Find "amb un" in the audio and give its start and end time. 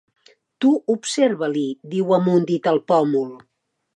2.19-2.49